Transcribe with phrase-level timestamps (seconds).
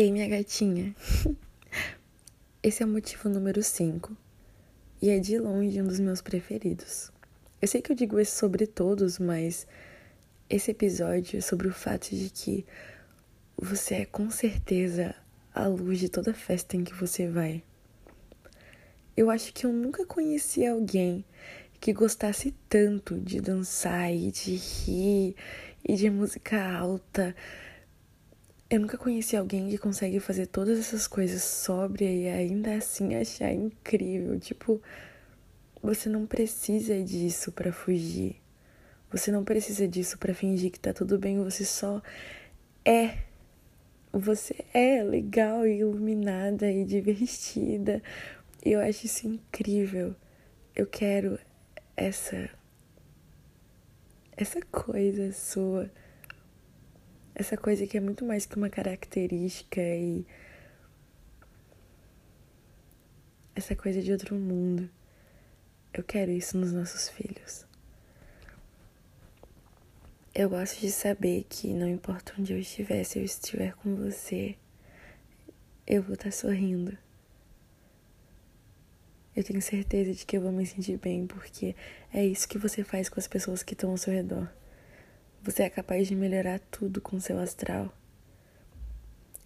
[0.00, 0.96] Ei, minha gatinha.
[2.62, 4.16] Esse é o motivo número 5
[5.02, 7.12] e é de longe um dos meus preferidos.
[7.60, 9.66] Eu sei que eu digo isso sobre todos, mas
[10.48, 12.64] esse episódio é sobre o fato de que
[13.58, 15.14] você é com certeza
[15.54, 17.62] a luz de toda festa em que você vai.
[19.14, 21.22] Eu acho que eu nunca conheci alguém
[21.78, 25.36] que gostasse tanto de dançar e de rir
[25.86, 27.36] e de música alta.
[28.70, 33.52] Eu nunca conheci alguém que consegue fazer todas essas coisas sóbria e ainda assim achar
[33.52, 34.38] incrível.
[34.38, 34.80] Tipo,
[35.82, 38.36] você não precisa disso para fugir.
[39.10, 42.00] Você não precisa disso para fingir que tá tudo bem, você só
[42.84, 43.18] é.
[44.12, 48.00] Você é legal e iluminada e divertida.
[48.64, 50.14] Eu acho isso incrível.
[50.76, 51.40] Eu quero
[51.96, 52.48] essa
[54.36, 55.90] essa coisa sua,
[57.40, 60.26] essa coisa que é muito mais que uma característica e
[63.56, 64.90] essa coisa de outro mundo.
[65.92, 67.64] Eu quero isso nos nossos filhos.
[70.34, 74.54] Eu gosto de saber que não importa onde eu estiver, se eu estiver com você,
[75.86, 76.96] eu vou estar sorrindo.
[79.34, 81.74] Eu tenho certeza de que eu vou me sentir bem, porque
[82.12, 84.46] é isso que você faz com as pessoas que estão ao seu redor.
[85.42, 87.90] Você é capaz de melhorar tudo com seu astral.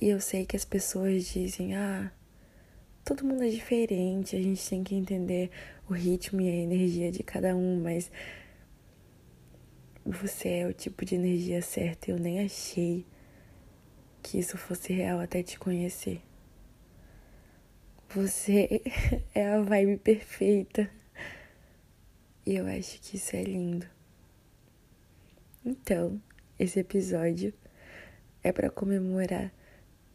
[0.00, 2.12] E eu sei que as pessoas dizem: ah,
[3.04, 5.50] todo mundo é diferente, a gente tem que entender
[5.88, 8.10] o ritmo e a energia de cada um, mas
[10.04, 12.10] você é o tipo de energia certa.
[12.10, 13.06] Eu nem achei
[14.22, 16.20] que isso fosse real até te conhecer.
[18.10, 18.82] Você
[19.34, 20.90] é a vibe perfeita.
[22.44, 23.97] E eu acho que isso é lindo.
[25.70, 26.18] Então,
[26.58, 27.52] esse episódio
[28.42, 29.52] é para comemorar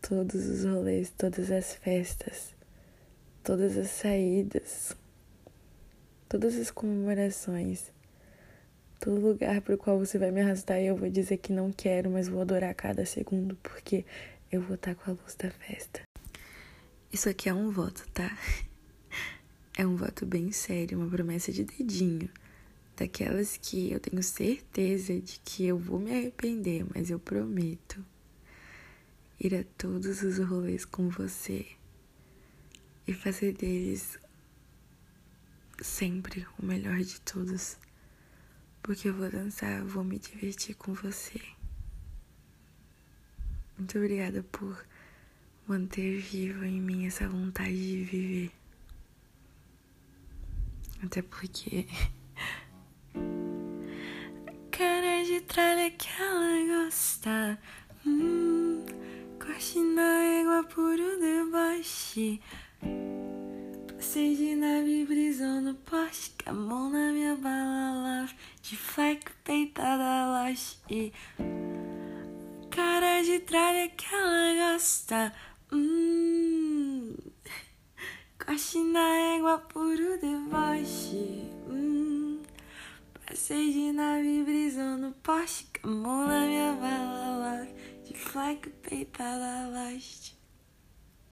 [0.00, 2.54] todos os rolês, todas as festas,
[3.42, 4.96] todas as saídas,
[6.30, 7.92] todas as comemorações,
[8.98, 11.70] todo lugar para o qual você vai me arrastar e eu vou dizer que não
[11.70, 14.02] quero, mas vou adorar cada segundo porque
[14.50, 16.00] eu vou estar com a luz da festa.
[17.12, 18.34] Isso aqui é um voto, tá?
[19.76, 22.30] É um voto bem sério, uma promessa de dedinho.
[22.96, 28.04] Daquelas que eu tenho certeza de que eu vou me arrepender, mas eu prometo
[29.40, 31.66] ir a todos os rolês com você
[33.06, 34.18] e fazer deles
[35.82, 37.76] sempre o melhor de todos.
[38.82, 41.40] Porque eu vou dançar, vou me divertir com você.
[43.76, 44.86] Muito obrigada por
[45.66, 48.52] manter viva em mim essa vontade de viver.
[51.02, 51.86] Até porque.
[55.34, 57.58] De tralha que ela gosta.
[58.06, 58.86] Hum,
[59.40, 62.40] corte na égua puro deboche.
[63.88, 66.36] Passei de nave brisou no poste.
[66.44, 68.34] Com a mão na minha bala love.
[68.62, 71.12] De fleco peitada loche.
[72.70, 75.32] Cara de tralha que ela gosta.
[75.72, 77.12] Hum,
[78.38, 81.50] coche na égua, puro deboche.
[81.68, 82.23] Hum,
[83.34, 85.66] passei de nave, brisou no poste.
[85.72, 87.66] Camou na minha bala,
[88.04, 90.38] de fleco peitada, laste.